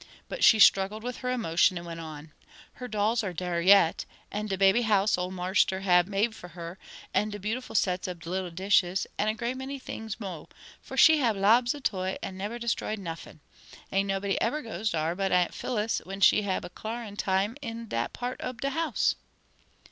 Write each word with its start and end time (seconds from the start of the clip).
But 0.27 0.43
she 0.43 0.57
struggled 0.57 1.03
with 1.03 1.17
her 1.17 1.29
emotion 1.29 1.77
and 1.77 1.85
went 1.85 1.99
on, 1.99 2.31
"Her 2.73 2.87
dolls 2.87 3.23
are 3.23 3.33
dere 3.33 3.61
yet, 3.61 4.05
an' 4.31 4.47
de 4.47 4.57
baby 4.57 4.81
house 4.81 5.15
ole 5.15 5.29
marster 5.29 5.81
hab 5.81 6.07
made 6.07 6.33
for 6.33 6.47
her; 6.47 6.79
an' 7.13 7.29
de 7.29 7.37
beautiful 7.37 7.75
sets 7.75 8.07
ob 8.07 8.25
little 8.25 8.49
dishes, 8.49 9.05
an' 9.19 9.27
a 9.27 9.35
great 9.35 9.57
many 9.57 9.79
tings 9.79 10.19
mo'; 10.19 10.49
for 10.81 10.97
she 10.97 11.19
hab 11.19 11.35
lots 11.35 11.75
ob 11.75 11.83
toys 11.83 12.17
an' 12.23 12.35
neber 12.35 12.57
destroyed 12.57 12.97
nuffin. 12.97 13.41
An' 13.91 14.07
nobody 14.07 14.41
eber 14.41 14.63
goes 14.63 14.89
dar 14.89 15.13
but 15.13 15.31
Aunt 15.31 15.53
Phillis 15.53 15.99
when 16.03 16.19
she 16.19 16.41
hab 16.41 16.65
a 16.65 16.71
clarin' 16.71 17.13
up 17.13 17.19
time 17.19 17.55
in 17.61 17.87
dat 17.87 18.11
part 18.11 18.41
ob 18.41 18.59
de 18.61 18.71
house." 18.71 19.13